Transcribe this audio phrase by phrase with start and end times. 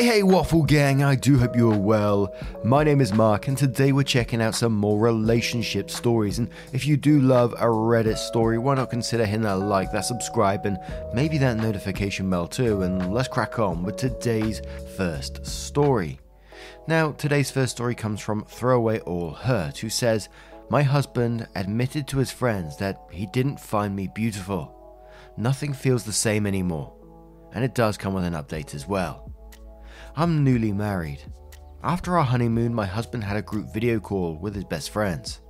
[0.00, 2.34] Hey, hey, Waffle Gang, I do hope you are well.
[2.64, 6.38] My name is Mark, and today we're checking out some more relationship stories.
[6.38, 10.06] And if you do love a Reddit story, why not consider hitting that like, that
[10.06, 10.78] subscribe, and
[11.12, 12.80] maybe that notification bell too?
[12.80, 14.62] And let's crack on with today's
[14.96, 16.18] first story.
[16.88, 20.30] Now, today's first story comes from Throwaway All Hurt, who says,
[20.70, 25.04] My husband admitted to his friends that he didn't find me beautiful.
[25.36, 26.90] Nothing feels the same anymore.
[27.52, 29.30] And it does come with an update as well.
[30.20, 31.22] I'm newly married.
[31.82, 35.40] After our honeymoon, my husband had a group video call with his best friends.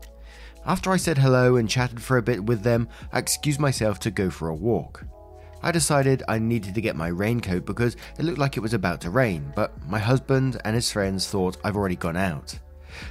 [0.65, 4.13] After I said hello and chatted for a bit with them, I excused myself to
[4.13, 5.05] go for a walk.
[5.61, 9.01] I decided I needed to get my raincoat because it looked like it was about
[9.01, 12.57] to rain, but my husband and his friends thought I've already gone out.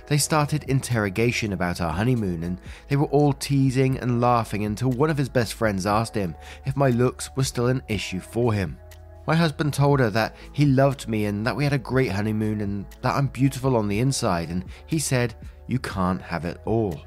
[0.07, 5.09] They started interrogation about our honeymoon and they were all teasing and laughing until one
[5.09, 6.35] of his best friends asked him
[6.65, 8.77] if my looks were still an issue for him.
[9.29, 12.61] My husband told her that he loved me and that we had a great honeymoon
[12.61, 15.35] and that I'm beautiful on the inside, and he said,
[15.67, 16.99] You can't have it all.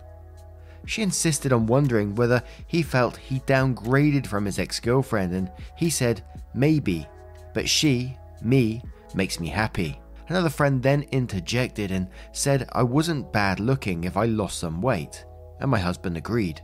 [0.87, 5.91] She insisted on wondering whether he felt he downgraded from his ex girlfriend, and he
[5.91, 6.23] said,
[6.55, 7.09] Maybe,
[7.55, 8.84] but she, me,
[9.17, 10.00] makes me happy.
[10.28, 15.25] Another friend then interjected and said I wasn't bad looking if I lost some weight,
[15.59, 16.61] and my husband agreed.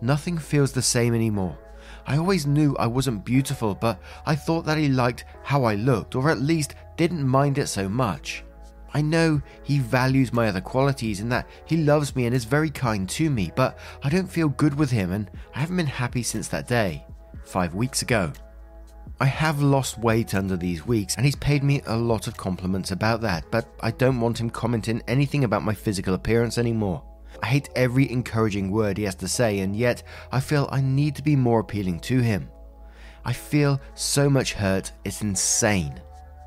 [0.00, 1.58] Nothing feels the same anymore.
[2.06, 6.14] I always knew I wasn't beautiful, but I thought that he liked how I looked,
[6.14, 8.44] or at least didn't mind it so much.
[8.94, 12.70] I know he values my other qualities and that he loves me and is very
[12.70, 16.22] kind to me, but I don't feel good with him and I haven't been happy
[16.22, 17.06] since that day,
[17.44, 18.32] five weeks ago.
[19.18, 22.90] I have lost weight under these weeks and he's paid me a lot of compliments
[22.90, 27.02] about that, but I don't want him commenting anything about my physical appearance anymore.
[27.42, 31.16] I hate every encouraging word he has to say, and yet I feel I need
[31.16, 32.48] to be more appealing to him.
[33.24, 36.00] I feel so much hurt, it's insane.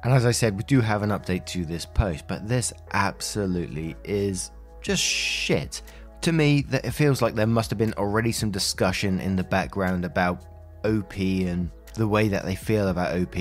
[0.04, 3.96] And as I said, we do have an update to this post, but this absolutely
[4.04, 4.52] is
[4.82, 5.82] just shit.
[6.22, 9.44] To me, that it feels like there must have been already some discussion in the
[9.44, 10.46] background about
[10.84, 13.36] OP and the way that they feel about OP.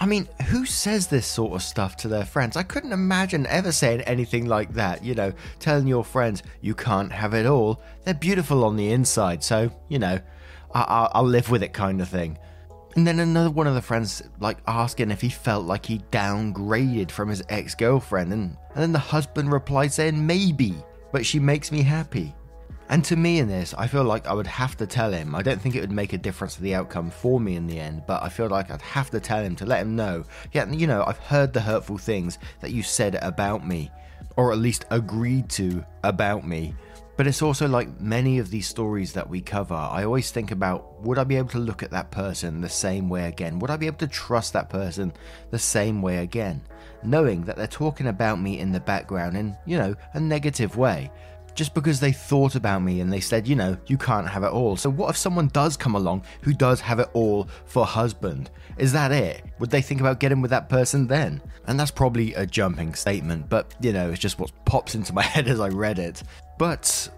[0.00, 2.56] I mean, who says this sort of stuff to their friends?
[2.56, 7.10] I couldn't imagine ever saying anything like that, you know, telling your friends you can't
[7.10, 7.80] have it all.
[8.04, 10.20] They're beautiful on the inside, so, you know,
[10.72, 12.38] I- will live with it kind of thing.
[12.94, 17.10] And then another one of the friends, like, asking if he felt like he downgraded
[17.10, 20.76] from his ex girlfriend, and, and then the husband replied saying, maybe,
[21.12, 22.34] but she makes me happy.
[22.90, 25.34] And to me, in this, I feel like I would have to tell him.
[25.34, 27.78] I don't think it would make a difference to the outcome for me in the
[27.78, 30.24] end, but I feel like I'd have to tell him to let him know.
[30.52, 33.90] Yeah, you know, I've heard the hurtful things that you said about me,
[34.36, 36.74] or at least agreed to about me.
[37.18, 41.02] But it's also like many of these stories that we cover, I always think about
[41.02, 43.58] would I be able to look at that person the same way again?
[43.58, 45.12] Would I be able to trust that person
[45.50, 46.62] the same way again?
[47.02, 51.10] Knowing that they're talking about me in the background in, you know, a negative way
[51.58, 54.52] just because they thought about me and they said, you know, you can't have it
[54.52, 54.76] all.
[54.76, 58.48] So, what if someone does come along who does have it all for husband?
[58.76, 59.42] Is that it?
[59.58, 61.42] Would they think about getting with that person then?
[61.66, 65.22] And that's probably a jumping statement, but you know, it's just what pops into my
[65.34, 66.22] head as I read it.
[66.58, 67.08] But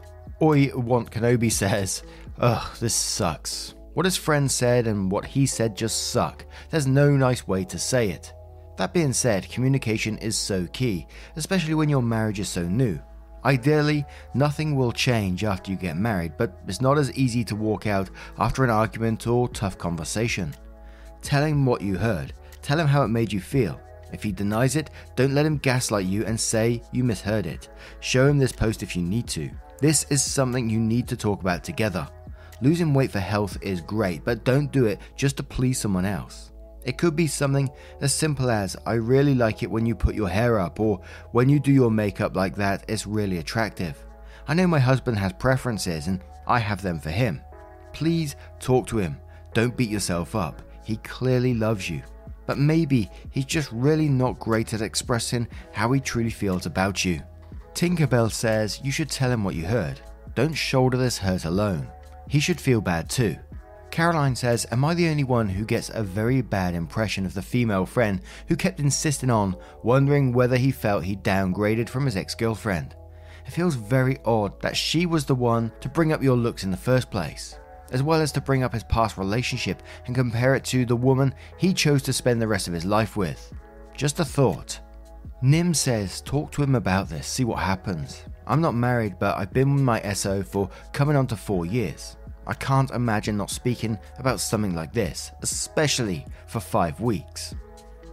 [0.41, 2.03] Oi Want Kenobi says,
[2.39, 3.75] ugh, this sucks.
[3.93, 6.47] What his friend said and what he said just suck.
[6.71, 8.33] There's no nice way to say it.
[8.79, 12.99] That being said, communication is so key, especially when your marriage is so new.
[13.45, 17.87] Ideally, nothing will change after you get married, but it's not as easy to walk
[17.87, 20.55] out after an argument or tough conversation.
[21.23, 22.33] Tell him what you heard,
[22.63, 23.81] tell him how it made you feel.
[24.13, 27.69] If he denies it, don't let him gaslight you and say you misheard it.
[28.01, 29.51] Show him this post if you need to.
[29.79, 32.09] This is something you need to talk about together.
[32.61, 36.50] Losing weight for health is great, but don't do it just to please someone else.
[36.85, 37.69] It could be something
[38.01, 41.01] as simple as I really like it when you put your hair up, or
[41.33, 44.03] when you do your makeup like that, it's really attractive.
[44.49, 47.43] I know my husband has preferences and I have them for him.
[47.93, 49.19] Please talk to him.
[49.53, 50.63] Don't beat yourself up.
[50.85, 52.03] He clearly loves you.
[52.47, 57.23] But maybe he's just really not great at expressing how he truly feels about you.
[57.75, 60.01] Tinkerbell says you should tell him what you heard.
[60.35, 61.89] Don't shoulder this hurt alone.
[62.29, 63.37] he should feel bad too.
[63.91, 67.43] Caroline says, Am I the only one who gets a very bad impression of the
[67.43, 72.35] female friend who kept insisting on wondering whether he felt he downgraded from his ex
[72.35, 72.95] girlfriend?
[73.47, 76.71] It feels very odd that she was the one to bring up your looks in
[76.71, 77.59] the first place,
[77.91, 81.35] as well as to bring up his past relationship and compare it to the woman
[81.59, 83.53] he chose to spend the rest of his life with.
[83.97, 84.79] Just a thought.
[85.43, 88.23] Nim says, Talk to him about this, see what happens.
[88.47, 92.17] I'm not married, but I've been with my SO for coming on to four years.
[92.51, 97.55] I can't imagine not speaking about something like this, especially for five weeks.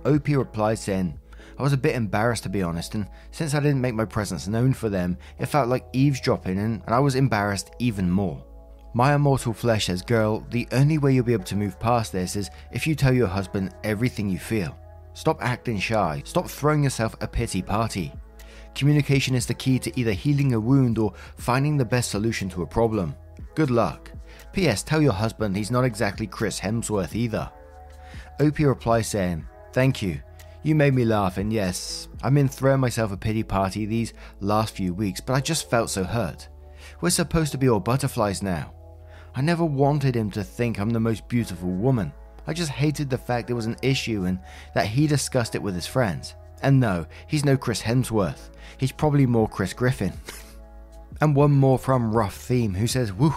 [0.06, 1.20] OP replies saying,
[1.58, 4.48] I was a bit embarrassed to be honest, and since I didn't make my presence
[4.48, 8.46] known for them, it felt like eavesdropping, and, and I was embarrassed even more.
[8.94, 12.36] My immortal flesh says, Girl, the only way you'll be able to move past this
[12.36, 14.78] is if you tell your husband everything you feel.
[15.16, 18.14] Stop acting shy, stop throwing yourself a pity party.
[18.76, 22.62] Communication is the key to either healing a wound or finding the best solution to
[22.62, 23.16] a problem.
[23.56, 24.07] Good luck.
[24.58, 24.82] P.S.
[24.82, 27.48] Tell your husband he's not exactly Chris Hemsworth either.
[28.42, 30.20] OP replies saying, Thank you.
[30.64, 34.76] You made me laugh, and yes, I've been throwing myself a pity party these last
[34.76, 36.48] few weeks, but I just felt so hurt.
[37.02, 38.74] We're supposed to be all butterflies now.
[39.36, 42.12] I never wanted him to think I'm the most beautiful woman.
[42.48, 44.40] I just hated the fact there was an issue and
[44.74, 46.34] that he discussed it with his friends.
[46.64, 48.50] And no, he's no Chris Hemsworth.
[48.80, 50.14] He's probably more Chris Griffin.
[51.22, 53.36] and one more from Rough Theme who says, Woo,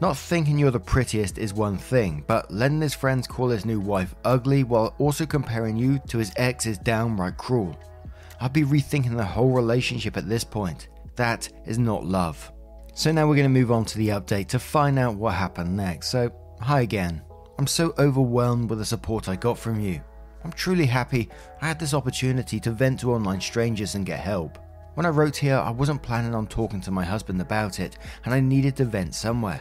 [0.00, 3.80] not thinking you're the prettiest is one thing, but letting his friends call his new
[3.80, 7.76] wife ugly while also comparing you to his ex is downright cruel.
[8.40, 10.88] I'd be rethinking the whole relationship at this point.
[11.16, 12.52] That is not love.
[12.94, 15.76] So now we're going to move on to the update to find out what happened
[15.76, 16.08] next.
[16.08, 16.30] So,
[16.60, 17.22] hi again.
[17.58, 20.00] I'm so overwhelmed with the support I got from you.
[20.44, 21.28] I'm truly happy
[21.60, 24.58] I had this opportunity to vent to online strangers and get help.
[24.94, 28.32] When I wrote here, I wasn't planning on talking to my husband about it, and
[28.32, 29.60] I needed to vent somewhere.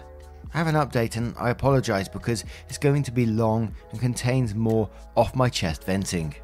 [0.54, 4.56] I have an update and I apologise because it's going to be long and contains
[4.56, 6.36] more off my chest venting.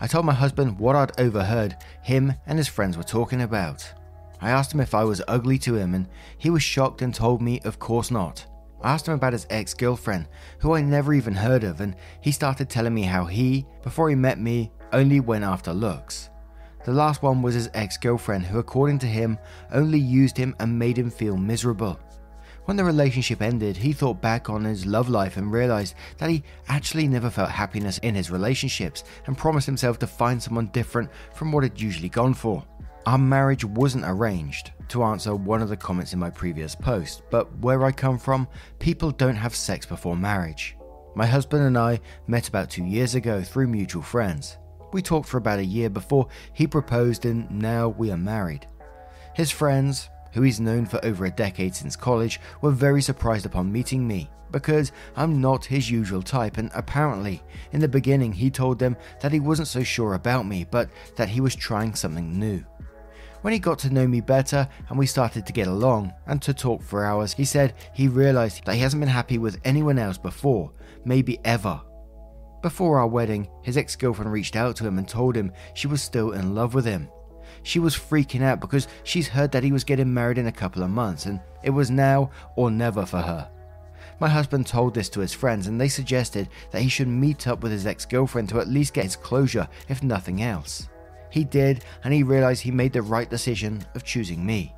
[0.00, 3.92] I told my husband what I'd overheard him and his friends were talking about.
[4.40, 6.08] I asked him if I was ugly to him and
[6.38, 8.46] he was shocked and told me of course not.
[8.80, 10.28] I asked him about his ex girlfriend,
[10.60, 14.14] who I never even heard of, and he started telling me how he, before he
[14.14, 16.30] met me, only went after looks.
[16.84, 19.36] The last one was his ex girlfriend, who, according to him,
[19.72, 21.98] only used him and made him feel miserable.
[22.68, 26.42] When the relationship ended, he thought back on his love life and realized that he
[26.68, 31.50] actually never felt happiness in his relationships and promised himself to find someone different from
[31.50, 32.62] what had usually gone for.
[33.06, 37.50] Our marriage wasn't arranged, to answer one of the comments in my previous post, but
[37.60, 38.46] where I come from,
[38.78, 40.76] people don't have sex before marriage.
[41.16, 44.58] My husband and I met about two years ago through mutual friends.
[44.92, 48.66] We talked for about a year before he proposed, and now we are married.
[49.34, 53.72] His friends, who he's known for over a decade since college, were very surprised upon
[53.72, 57.42] meeting me because I'm not his usual type, and apparently,
[57.72, 61.28] in the beginning, he told them that he wasn't so sure about me, but that
[61.28, 62.64] he was trying something new.
[63.42, 66.52] When he got to know me better and we started to get along and to
[66.52, 70.18] talk for hours, he said he realized that he hasn't been happy with anyone else
[70.18, 70.72] before,
[71.04, 71.80] maybe ever.
[72.62, 76.02] Before our wedding, his ex girlfriend reached out to him and told him she was
[76.02, 77.08] still in love with him
[77.62, 80.82] she was freaking out because she's heard that he was getting married in a couple
[80.82, 83.50] of months and it was now or never for her.
[84.20, 87.62] My husband told this to his friends and they suggested that he should meet up
[87.62, 90.88] with his ex girlfriend to at least get his closure, if nothing else.
[91.30, 94.74] He did, and he realized he made the right decision of choosing me.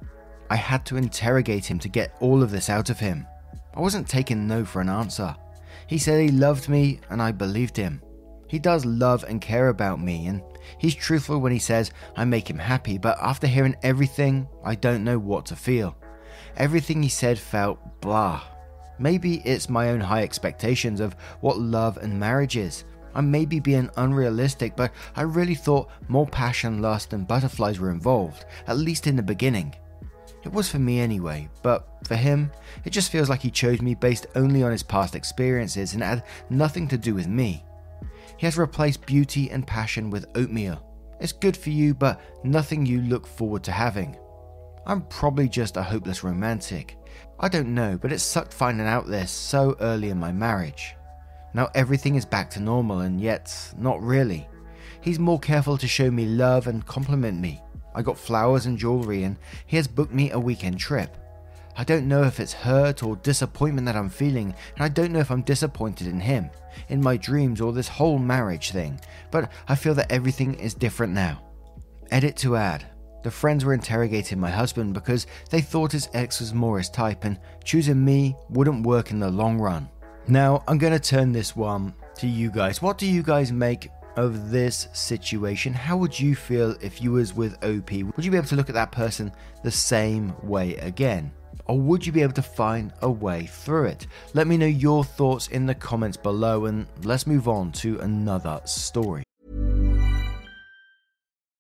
[0.51, 3.27] I had to interrogate him to get all of this out of him.
[3.75, 5.35] I wasn't taking no for an answer.
[5.87, 8.03] He said he loved me, and I believed him.
[8.49, 10.43] He does love and care about me, and
[10.79, 15.05] he's truthful when he says I make him happy, but after hearing everything, I don't
[15.05, 15.97] know what to feel.
[16.57, 18.43] Everything he said felt blah.
[18.99, 22.85] Maybe it's my own high expectations of what love and marriage is.
[23.15, 27.91] I may be being unrealistic, but I really thought more passion, lust, and butterflies were
[27.91, 29.75] involved, at least in the beginning.
[30.45, 32.51] It was for me anyway, but for him,
[32.85, 36.25] it just feels like he chose me based only on his past experiences and had
[36.49, 37.65] nothing to do with me.
[38.41, 40.83] He has replaced beauty and passion with oatmeal.
[41.21, 44.17] It's good for you, but nothing you look forward to having.
[44.87, 46.97] I'm probably just a hopeless romantic.
[47.39, 50.95] I don't know, but it sucked finding out this so early in my marriage.
[51.53, 54.49] Now everything is back to normal, and yet, not really.
[55.03, 57.61] He's more careful to show me love and compliment me.
[57.95, 61.15] I got flowers and jewelry, and he has booked me a weekend trip.
[61.81, 65.19] I don't know if it's hurt or disappointment that I'm feeling, and I don't know
[65.19, 66.51] if I'm disappointed in him,
[66.91, 71.15] in my dreams, or this whole marriage thing, but I feel that everything is different
[71.15, 71.41] now.
[72.11, 72.85] Edit to add.
[73.23, 77.25] The friends were interrogating my husband because they thought his ex was more his type
[77.25, 79.89] and choosing me wouldn't work in the long run.
[80.29, 82.83] Now, I'm going to turn this one to you guys.
[82.83, 85.73] What do you guys make of this situation?
[85.73, 87.91] How would you feel if you was with OP?
[87.91, 89.33] Would you be able to look at that person
[89.65, 91.33] the same way again?
[91.71, 94.09] Or would you be able to find a way through it?
[94.35, 98.61] Let me know your thoughts in the comments below and let's move on to another
[98.65, 99.23] story.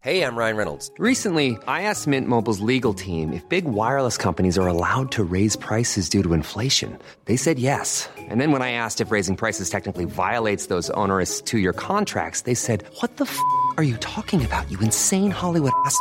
[0.02, 0.90] Hey, I'm Ryan Reynolds.
[0.98, 5.56] Recently, I asked Mint Mobile's legal team if big wireless companies are allowed to raise
[5.56, 6.98] prices due to inflation.
[7.26, 8.08] They said yes.
[8.16, 12.40] And then when I asked if raising prices technically violates those onerous two year contracts,
[12.42, 13.38] they said, What the f
[13.76, 16.00] are you talking about, you insane Hollywood ass?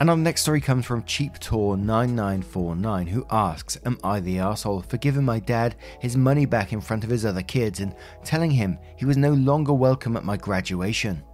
[0.00, 4.96] And our next story comes from Cheap CheapTour9949, who asks, Am I the asshole for
[4.96, 8.78] giving my dad his money back in front of his other kids and telling him
[8.96, 11.24] he was no longer welcome at my graduation?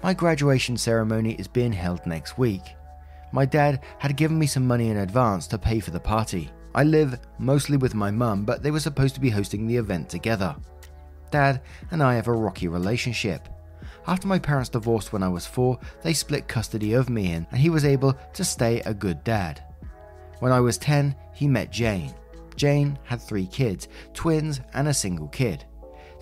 [0.00, 2.62] My graduation ceremony is being held next week.
[3.32, 6.50] My dad had given me some money in advance to pay for the party.
[6.76, 10.08] I live mostly with my mum, but they were supposed to be hosting the event
[10.08, 10.54] together.
[11.32, 13.48] Dad and I have a rocky relationship.
[14.08, 17.68] After my parents divorced when I was four, they split custody of me and he
[17.68, 19.62] was able to stay a good dad.
[20.38, 22.14] When I was 10, he met Jane.
[22.56, 25.66] Jane had three kids, twins, and a single kid.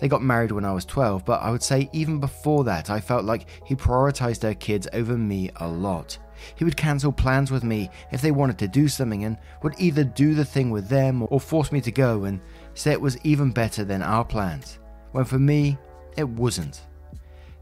[0.01, 2.99] They got married when I was 12, but I would say even before that, I
[2.99, 6.17] felt like he prioritized their kids over me a lot.
[6.55, 10.03] He would cancel plans with me if they wanted to do something and would either
[10.03, 12.41] do the thing with them or force me to go and
[12.73, 14.77] say it was even better than our plans,
[15.13, 15.77] when for me,
[16.17, 16.81] it wasn't.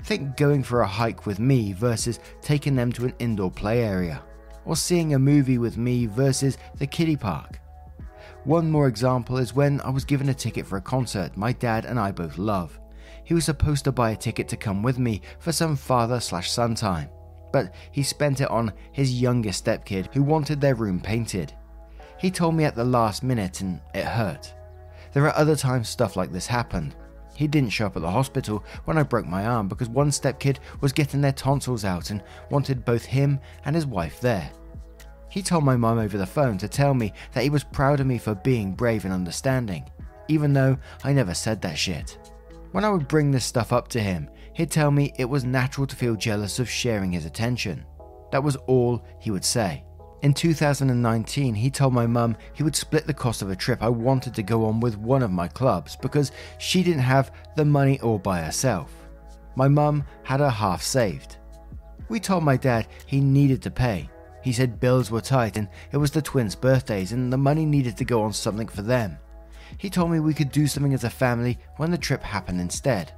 [0.06, 4.22] Think going for a hike with me versus taking them to an indoor play area,
[4.64, 7.60] or seeing a movie with me versus the kiddie park.
[8.44, 11.86] One more example is when I was given a ticket for a concert my dad
[11.86, 12.80] and I both love.
[13.24, 16.52] He was supposed to buy a ticket to come with me for some father slash
[16.52, 17.10] son time,
[17.52, 21.52] but he spent it on his youngest stepkid who wanted their room painted.
[22.20, 24.54] He told me at the last minute and it hurt.
[25.14, 26.94] There are other times stuff like this happened,
[27.36, 30.58] he didn't show up at the hospital when I broke my arm because one stepkid
[30.82, 34.50] was getting their tonsils out and wanted both him and his wife there.
[35.30, 38.08] He told my mum over the phone to tell me that he was proud of
[38.08, 39.90] me for being brave and understanding,
[40.30, 42.18] even though I never said that shit.
[42.72, 45.88] When I would bring this stuff up to him, he'd tell me it was natural
[45.88, 47.86] to feel jealous of sharing his attention.
[48.32, 49.84] That was all he would say.
[50.26, 53.90] In 2019, he told my mum he would split the cost of a trip I
[53.90, 58.00] wanted to go on with one of my clubs because she didn't have the money
[58.00, 58.92] all by herself.
[59.56, 61.38] My mum had her half saved.
[62.10, 64.10] We told my dad he needed to pay.
[64.42, 67.96] He said bills were tight and it was the twins' birthdays and the money needed
[67.98, 69.20] to go on something for them.
[69.78, 73.14] He told me we could do something as a family when the trip happened instead.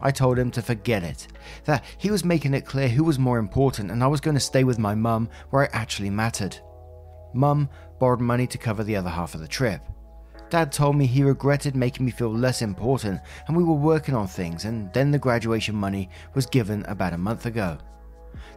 [0.00, 1.28] I told him to forget it,
[1.64, 4.40] that he was making it clear who was more important and I was going to
[4.40, 6.56] stay with my mum where it actually mattered.
[7.34, 9.82] Mum borrowed money to cover the other half of the trip.
[10.48, 14.26] Dad told me he regretted making me feel less important and we were working on
[14.26, 17.78] things, and then the graduation money was given about a month ago.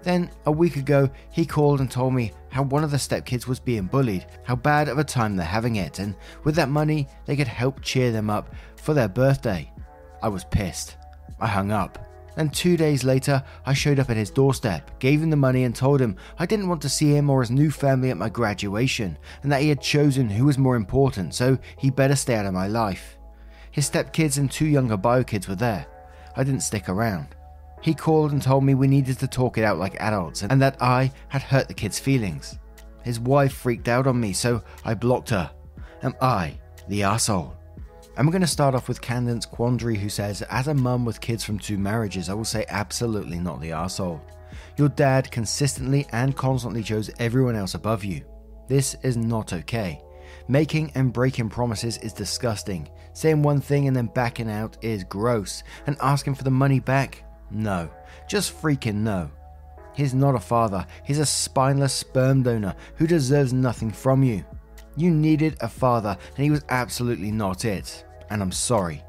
[0.01, 3.59] Then, a week ago, he called and told me how one of the stepkids was
[3.59, 7.35] being bullied, how bad of a time they're having it, and with that money, they
[7.35, 9.71] could help cheer them up for their birthday.
[10.21, 10.97] I was pissed.
[11.43, 11.99] I hung up.
[12.37, 15.75] Then two days later, I showed up at his doorstep, gave him the money, and
[15.75, 19.17] told him I didn't want to see him or his new family at my graduation,
[19.43, 22.53] and that he had chosen who was more important, so he better stay out of
[22.53, 23.17] my life.
[23.71, 25.85] His stepkids and two younger bio kids were there.
[26.35, 27.35] I didn't stick around.
[27.81, 30.81] He called and told me we needed to talk it out like adults, and that
[30.81, 32.57] I had hurt the kids' feelings.
[33.03, 35.51] His wife freaked out on me, so I blocked her.
[36.01, 36.57] Am I
[36.87, 37.53] the asshole?
[38.15, 41.19] And we're going to start off with Candence Quandary, who says, As a mum with
[41.19, 44.21] kids from two marriages, I will say absolutely not the asshole.
[44.77, 48.23] Your dad consistently and constantly chose everyone else above you.
[48.67, 49.99] This is not okay.
[50.47, 52.87] Making and breaking promises is disgusting.
[53.13, 55.63] Saying one thing and then backing out is gross.
[55.87, 57.23] And asking for the money back?
[57.49, 57.89] No.
[58.27, 59.31] Just freaking no.
[59.95, 64.43] He's not a father, he's a spineless sperm donor who deserves nothing from you.
[64.95, 68.05] You needed a father, and he was absolutely not it.
[68.29, 69.03] And I'm sorry.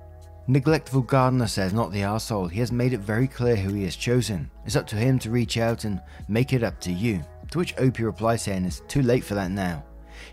[0.47, 2.51] Neglectful Gardener says, not the arsehole.
[2.51, 4.51] He has made it very clear who he has chosen.
[4.67, 7.23] It's up to him to reach out and make it up to you.
[7.51, 9.85] To which Opie replies saying, It's too late for that now.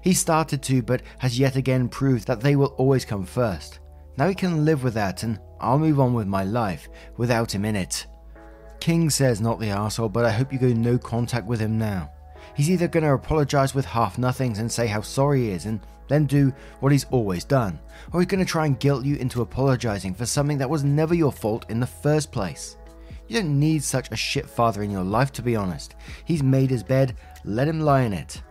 [0.01, 3.79] He started to, but has yet again proved that they will always come first.
[4.17, 7.65] Now he can live with that, and I'll move on with my life without him
[7.65, 8.05] in it.
[8.79, 12.11] King says, Not the arsehole, but I hope you go no contact with him now.
[12.55, 15.79] He's either going to apologise with half nothings and say how sorry he is and
[16.07, 17.79] then do what he's always done,
[18.11, 21.13] or he's going to try and guilt you into apologising for something that was never
[21.13, 22.75] your fault in the first place.
[23.27, 25.95] You don't need such a shit father in your life, to be honest.
[26.25, 27.15] He's made his bed,
[27.45, 28.43] let him lie in it.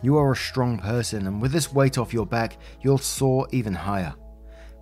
[0.00, 3.74] You are a strong person, and with this weight off your back, you'll soar even
[3.74, 4.14] higher.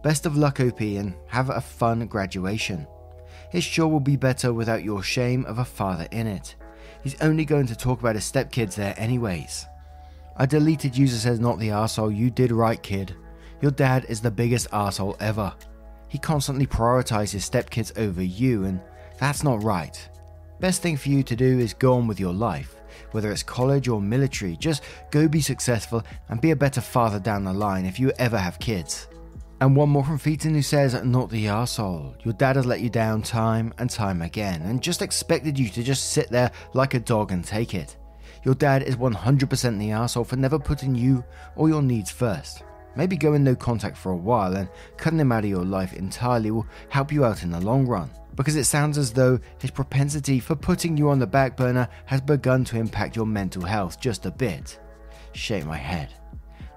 [0.03, 2.87] Best of luck, OP, and have a fun graduation.
[3.55, 6.57] It sure will be better without your shame of a father in it.
[7.07, 9.67] He's only going to talk about his stepkids there, anyways.
[10.39, 13.15] A deleted user says, Not the asshole, you did right, kid.
[13.61, 15.55] Your dad is the biggest asshole ever.
[16.09, 18.81] He constantly prioritizes stepkids over you, and
[19.21, 19.97] that's not right.
[20.59, 22.75] Best thing for you to do is go on with your life,
[23.13, 24.57] whether it's college or military.
[24.57, 24.83] Just
[25.13, 28.59] go be successful and be a better father down the line if you ever have
[28.59, 29.07] kids.
[29.61, 32.23] And one more from Featon who says, Not the arsehole.
[32.25, 35.83] Your dad has let you down time and time again and just expected you to
[35.83, 37.97] just sit there like a dog and take it.
[38.45, 41.25] Your dad is 100% the arsehole for never putting you
[41.57, 42.65] or your needs first.
[42.97, 46.51] Maybe going no contact for a while and cutting him out of your life entirely
[46.51, 50.39] will help you out in the long run, because it sounds as though his propensity
[50.39, 54.27] for putting you on the back burner has begun to impact your mental health just
[54.27, 54.79] a bit.
[55.33, 56.15] Shake my head.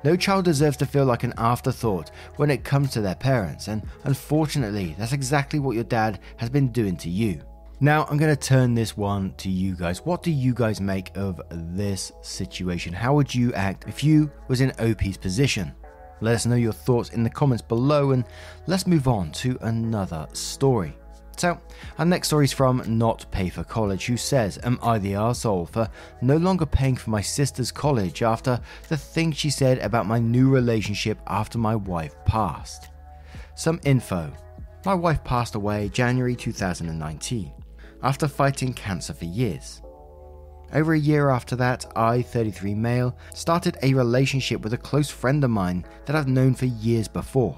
[0.04, 3.84] No child deserves to feel like an afterthought when it comes to their parents, and
[4.06, 7.42] unfortunately, that's exactly what your dad has been doing to you.
[7.82, 10.06] Now, I'm going to turn this one to you guys.
[10.06, 12.94] What do you guys make of this situation?
[12.94, 15.74] How would you act if you was in OP's position?
[16.22, 18.26] Let us know your thoughts in the comments below, and
[18.68, 20.98] let's move on to another story.
[21.40, 21.58] So,
[21.98, 25.70] our next story is from Not Pay for College, who says, Am I the arsehole
[25.70, 25.90] for
[26.22, 30.50] no longer paying for my sister's college after the thing she said about my new
[30.50, 32.90] relationship after my wife passed?
[33.56, 34.34] Some info.
[34.84, 37.54] My wife passed away January 2019
[38.04, 39.82] after fighting cancer for years.
[40.74, 45.42] Over a year after that, I, 33 male, started a relationship with a close friend
[45.46, 47.58] of mine that I've known for years before.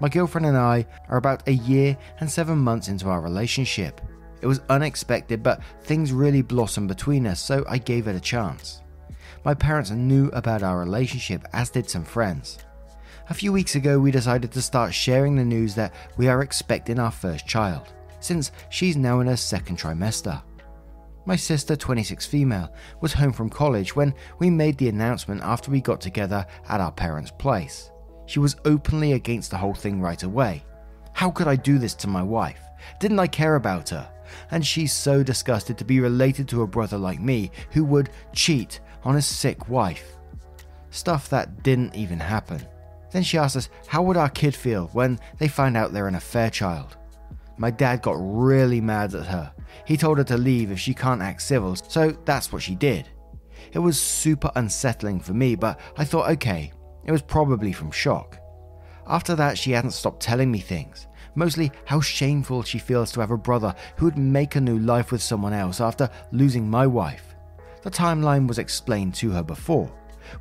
[0.00, 4.00] My girlfriend and I are about a year and seven months into our relationship.
[4.40, 8.82] It was unexpected, but things really blossomed between us, so I gave it a chance.
[9.44, 12.58] My parents knew about our relationship, as did some friends.
[13.30, 16.98] A few weeks ago, we decided to start sharing the news that we are expecting
[16.98, 20.42] our first child, since she's now in her second trimester.
[21.24, 25.80] My sister, 26 female, was home from college when we made the announcement after we
[25.80, 27.90] got together at our parents' place.
[28.26, 30.64] She was openly against the whole thing right away.
[31.12, 32.60] How could I do this to my wife?
[33.00, 34.10] Didn't I care about her?
[34.50, 38.80] And she's so disgusted to be related to a brother like me who would cheat
[39.04, 40.16] on his sick wife.
[40.90, 42.66] Stuff that didn't even happen.
[43.12, 46.14] Then she asked us, How would our kid feel when they find out they're an
[46.14, 46.96] affair child?
[47.56, 49.52] My dad got really mad at her.
[49.84, 53.08] He told her to leave if she can't act civil, so that's what she did.
[53.72, 56.72] It was super unsettling for me, but I thought, okay,
[57.04, 58.38] it was probably from shock.
[59.06, 63.30] After that, she hadn't stopped telling me things, mostly how shameful she feels to have
[63.30, 67.34] a brother who would make a new life with someone else after losing my wife.
[67.82, 69.92] The timeline was explained to her before.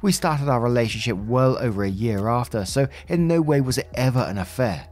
[0.02, 3.89] We started our relationship well over a year after, so in no way was it
[3.95, 4.88] ever an affair.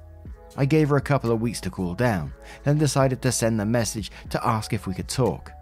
[0.57, 2.33] I gave her a couple of weeks to cool down,
[2.65, 5.53] then decided to send a message to ask if we could talk.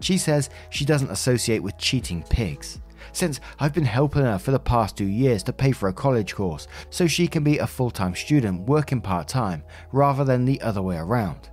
[0.00, 2.80] She says she doesn't associate with cheating pigs
[3.12, 6.34] since I've been helping her for the past two years to pay for a college
[6.34, 10.60] course so she can be a full time student working part time rather than the
[10.60, 11.50] other way around.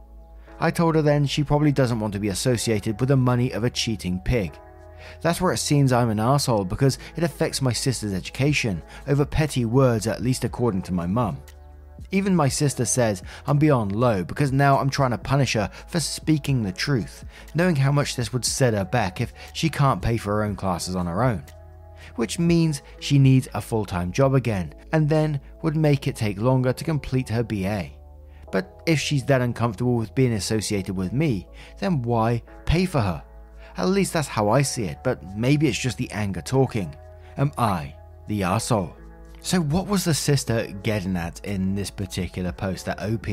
[0.59, 3.63] I told her then she probably doesn't want to be associated with the money of
[3.63, 4.57] a cheating pig.
[5.21, 9.65] That's where it seems I'm an asshole because it affects my sister's education over petty
[9.65, 11.37] words, at least according to my mum.
[12.13, 15.99] Even my sister says I'm beyond low because now I'm trying to punish her for
[15.99, 20.17] speaking the truth, knowing how much this would set her back if she can't pay
[20.17, 21.43] for her own classes on her own.
[22.15, 26.39] Which means she needs a full time job again, and then would make it take
[26.39, 27.89] longer to complete her BA.
[28.51, 31.47] But if she's that uncomfortable with being associated with me,
[31.79, 33.23] then why pay for her?
[33.75, 36.95] At least that's how I see it, but maybe it's just the anger talking.
[37.37, 37.95] Am I
[38.27, 38.95] the asshole?
[39.45, 42.85] So, what was the sister getting at in this particular post?
[42.85, 43.27] That OP,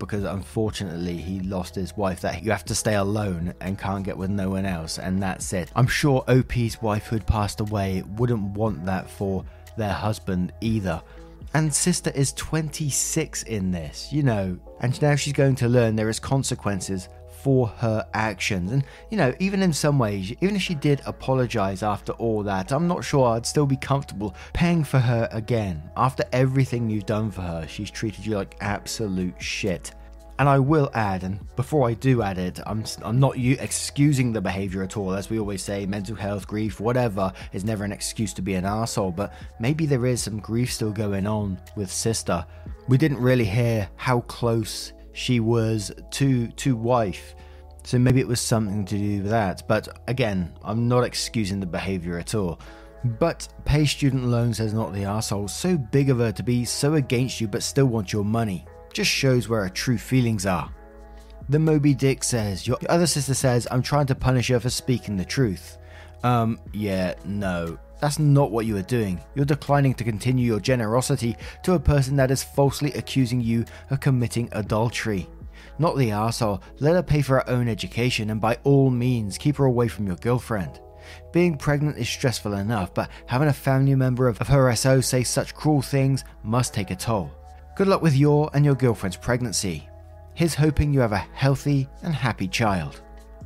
[0.00, 4.18] because unfortunately he lost his wife, that you have to stay alone and can't get
[4.18, 5.70] with no one else, and that's it.
[5.76, 9.44] I'm sure OP's wife, who had passed away, wouldn't want that for
[9.76, 11.00] their husband either.
[11.54, 16.08] And sister is 26 in this, you know, and now she's going to learn there
[16.08, 17.08] is consequences
[17.42, 18.72] for her actions.
[18.72, 22.72] And, you know, even in some ways, even if she did apologize after all that,
[22.72, 25.82] I'm not sure I'd still be comfortable paying for her again.
[25.96, 29.92] After everything you've done for her, she's treated you like absolute shit.
[30.38, 34.32] And I will add, and before I do add it, I'm, I'm not you excusing
[34.32, 35.12] the behavior at all.
[35.12, 38.64] As we always say, mental health, grief, whatever, is never an excuse to be an
[38.64, 39.12] asshole.
[39.12, 42.44] But maybe there is some grief still going on with Sister.
[42.88, 47.34] We didn't really hear how close she was to to wife.
[47.84, 49.62] So maybe it was something to do with that.
[49.66, 52.60] But again, I'm not excusing the behavior at all.
[53.04, 55.48] But pay student loans as not the asshole.
[55.48, 58.64] So big of her to be so against you but still want your money.
[58.92, 60.72] Just shows where her true feelings are.
[61.48, 65.16] The Moby Dick says, Your other sister says, I'm trying to punish her for speaking
[65.16, 65.78] the truth.
[66.22, 67.78] Um, yeah, no.
[68.02, 69.20] That's not what you are doing.
[69.36, 74.00] You're declining to continue your generosity to a person that is falsely accusing you of
[74.00, 75.28] committing adultery.
[75.78, 79.56] Not the arsehole, let her pay for her own education and by all means keep
[79.58, 80.80] her away from your girlfriend.
[81.32, 85.54] Being pregnant is stressful enough, but having a family member of her SO say such
[85.54, 87.30] cruel things must take a toll.
[87.76, 89.88] Good luck with your and your girlfriend's pregnancy.
[90.34, 93.00] Here's hoping you have a healthy and happy child.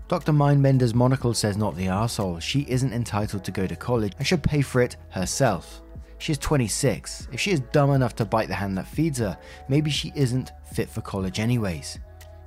[0.09, 0.33] Dr.
[0.33, 2.41] Mindbender's monocle says not the arsehole.
[2.41, 5.83] She isn't entitled to go to college and should pay for it herself.
[6.19, 7.29] She is 26.
[7.33, 9.37] If she is dumb enough to bite the hand that feeds her,
[9.69, 11.99] maybe she isn't fit for college anyways.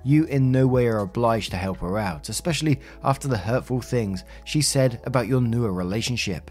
[0.03, 4.23] You in no way are obliged to help her out, especially after the hurtful things
[4.45, 6.49] she said about your newer relationship.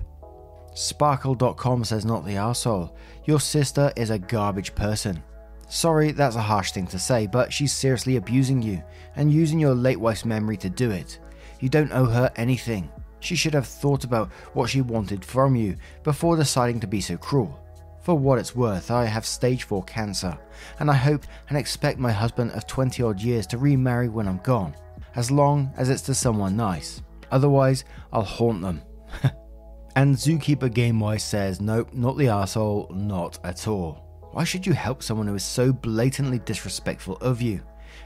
[0.75, 2.93] Sparkle.com says not the arsehole.
[3.25, 5.23] Your sister is a garbage person.
[5.69, 8.83] Sorry, that's a harsh thing to say, but she's seriously abusing you
[9.17, 11.19] and using your late wife's memory to do it.
[11.61, 12.91] You don't owe her anything.
[13.21, 17.19] She should have thought about what she wanted from you before deciding to be so
[17.19, 17.63] cruel.
[18.01, 20.39] For what it's worth, I have stage 4 cancer,
[20.81, 24.39] and I hope and expect my husband of 20 odd years to remarry when I'm
[24.39, 24.75] gone,
[25.17, 27.03] as long as it's to someone nice.
[27.31, 28.81] Otherwise, I'll haunt them.
[29.97, 34.08] and Zookeeper Gamewise says, Nope, not the asshole, not at all.
[34.39, 37.61] Why should you help someone who is so blatantly disrespectful of you?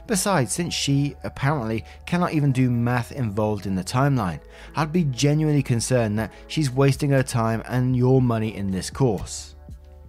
[0.07, 4.39] Besides, since she apparently cannot even do math involved in the timeline,
[4.75, 9.53] I'd be genuinely concerned that she's wasting her time and your money in this course.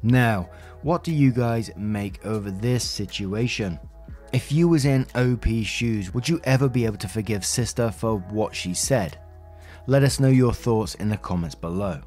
[0.03, 0.49] Now,
[0.81, 3.79] what do you guys make of this situation?
[4.33, 8.17] If you was in OP's shoes, would you ever be able to forgive sister for
[8.17, 9.19] what she said?
[9.87, 12.01] Let us know your thoughts in the comments below.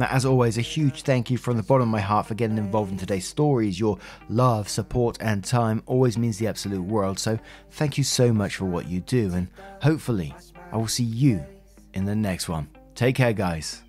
[0.00, 2.56] Now, as always, a huge thank you from the bottom of my heart for getting
[2.56, 3.78] involved in today's stories.
[3.78, 3.98] Your
[4.30, 7.18] love, support, and time always means the absolute world.
[7.18, 7.38] So,
[7.72, 9.48] thank you so much for what you do, and
[9.82, 10.34] hopefully,
[10.72, 11.44] I will see you
[11.92, 12.70] in the next one.
[12.94, 13.82] Take care, guys.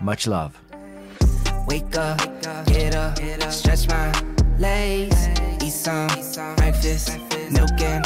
[0.00, 0.60] Much love.
[1.68, 2.18] Wake up,
[2.66, 3.16] get up,
[3.52, 4.10] stretch my
[4.58, 5.28] legs,
[5.62, 6.08] eat some
[6.56, 7.16] breakfast,
[7.52, 8.04] milk and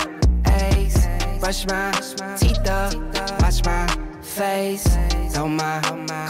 [0.49, 1.07] eggs,
[1.41, 1.93] brush my
[2.37, 2.95] teeth up,
[3.41, 4.08] wash my
[4.39, 4.87] face,
[5.33, 5.81] throw my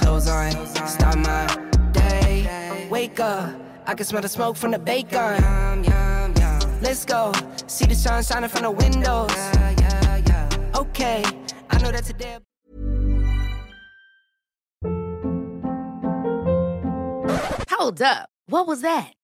[0.00, 0.50] clothes on,
[0.88, 1.46] start my
[1.92, 2.88] day.
[2.90, 3.54] Wake up,
[3.86, 5.42] I can smell the smoke from the bacon.
[6.80, 7.32] Let's go,
[7.66, 9.30] see the sun shining from the windows.
[10.74, 11.22] Okay,
[11.68, 12.38] I know that today.
[17.70, 18.30] Hold up.
[18.46, 19.17] What was that?